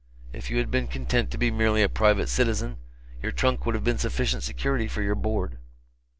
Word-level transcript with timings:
If 0.33 0.49
you 0.49 0.57
had 0.57 0.71
been 0.71 0.87
content 0.87 1.29
to 1.29 1.37
be 1.37 1.51
merely 1.51 1.83
a 1.83 1.87
private 1.87 2.27
citizen, 2.27 2.77
your 3.21 3.31
trunk 3.31 3.67
would 3.67 3.75
have 3.75 3.83
been 3.83 3.99
sufficient 3.99 4.41
security 4.41 4.87
for 4.87 5.03
your 5.03 5.13
board. 5.13 5.59